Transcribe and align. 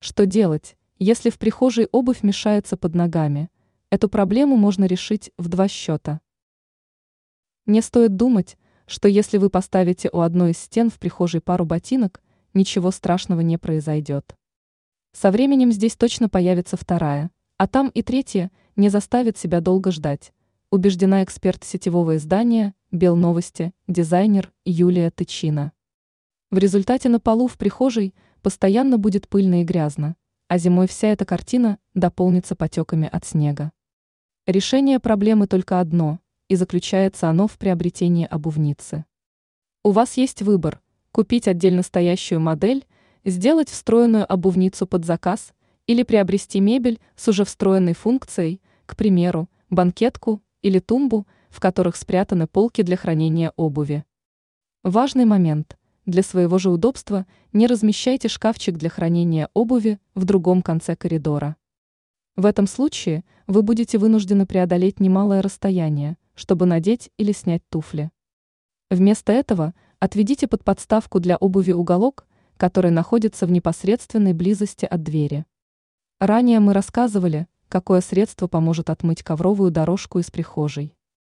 Что 0.00 0.26
делать, 0.26 0.76
если 1.00 1.28
в 1.28 1.38
прихожей 1.38 1.88
обувь 1.90 2.22
мешается 2.22 2.76
под 2.76 2.94
ногами? 2.94 3.50
Эту 3.90 4.08
проблему 4.08 4.56
можно 4.56 4.84
решить 4.84 5.32
в 5.36 5.48
два 5.48 5.66
счета. 5.66 6.20
Не 7.66 7.80
стоит 7.82 8.14
думать, 8.14 8.56
что 8.86 9.08
если 9.08 9.38
вы 9.38 9.50
поставите 9.50 10.08
у 10.12 10.20
одной 10.20 10.52
из 10.52 10.58
стен 10.58 10.88
в 10.88 11.00
прихожей 11.00 11.40
пару 11.40 11.64
ботинок, 11.64 12.22
ничего 12.54 12.92
страшного 12.92 13.40
не 13.40 13.58
произойдет. 13.58 14.36
Со 15.12 15.32
временем 15.32 15.72
здесь 15.72 15.96
точно 15.96 16.28
появится 16.28 16.76
вторая, 16.76 17.32
а 17.56 17.66
там 17.66 17.88
и 17.88 18.02
третья 18.02 18.52
не 18.76 18.90
заставит 18.90 19.36
себя 19.36 19.60
долго 19.60 19.90
ждать, 19.90 20.32
убеждена 20.70 21.24
эксперт 21.24 21.64
сетевого 21.64 22.16
издания 22.18 22.74
«Белновости», 22.92 23.72
дизайнер 23.88 24.52
Юлия 24.64 25.10
Тычина. 25.10 25.72
В 26.50 26.58
результате 26.58 27.08
на 27.08 27.18
полу 27.18 27.48
в 27.48 27.58
прихожей 27.58 28.14
постоянно 28.42 28.98
будет 28.98 29.28
пыльно 29.28 29.62
и 29.62 29.64
грязно, 29.64 30.16
а 30.48 30.58
зимой 30.58 30.86
вся 30.86 31.08
эта 31.08 31.24
картина 31.24 31.78
дополнится 31.94 32.56
потеками 32.56 33.08
от 33.10 33.24
снега. 33.24 33.72
Решение 34.46 34.98
проблемы 34.98 35.46
только 35.46 35.80
одно, 35.80 36.20
и 36.48 36.56
заключается 36.56 37.28
оно 37.28 37.46
в 37.46 37.58
приобретении 37.58 38.26
обувницы. 38.26 39.04
У 39.84 39.90
вас 39.90 40.16
есть 40.16 40.42
выбор– 40.42 40.80
купить 41.12 41.48
отдельно 41.48 41.82
стоящую 41.82 42.40
модель, 42.40 42.86
сделать 43.24 43.68
встроенную 43.68 44.30
обувницу 44.30 44.86
под 44.86 45.04
заказ 45.04 45.52
или 45.86 46.02
приобрести 46.02 46.60
мебель 46.60 46.98
с 47.16 47.28
уже 47.28 47.44
встроенной 47.44 47.94
функцией, 47.94 48.60
к 48.86 48.96
примеру, 48.96 49.48
банкетку 49.70 50.42
или 50.62 50.78
тумбу, 50.78 51.26
в 51.50 51.60
которых 51.60 51.96
спрятаны 51.96 52.46
полки 52.46 52.82
для 52.82 52.96
хранения 52.96 53.52
обуви. 53.56 54.04
Важный 54.82 55.24
момент– 55.24 55.76
для 56.08 56.22
своего 56.22 56.56
же 56.56 56.70
удобства 56.70 57.26
не 57.52 57.66
размещайте 57.66 58.28
шкафчик 58.28 58.78
для 58.78 58.88
хранения 58.88 59.50
обуви 59.52 60.00
в 60.14 60.24
другом 60.24 60.62
конце 60.62 60.96
коридора. 60.96 61.56
В 62.34 62.46
этом 62.46 62.66
случае 62.66 63.24
вы 63.46 63.62
будете 63.62 63.98
вынуждены 63.98 64.46
преодолеть 64.46 65.00
немалое 65.00 65.42
расстояние, 65.42 66.16
чтобы 66.34 66.64
надеть 66.64 67.10
или 67.18 67.32
снять 67.32 67.62
туфли. 67.68 68.10
Вместо 68.90 69.32
этого 69.32 69.74
отведите 69.98 70.48
под 70.48 70.64
подставку 70.64 71.20
для 71.20 71.36
обуви 71.36 71.72
уголок, 71.72 72.26
который 72.56 72.90
находится 72.90 73.44
в 73.44 73.50
непосредственной 73.50 74.32
близости 74.32 74.86
от 74.86 75.02
двери. 75.02 75.44
Ранее 76.20 76.60
мы 76.60 76.72
рассказывали, 76.72 77.48
какое 77.68 78.00
средство 78.00 78.46
поможет 78.46 78.88
отмыть 78.88 79.22
ковровую 79.22 79.70
дорожку 79.70 80.20
из 80.20 80.30
прихожей. 80.30 80.96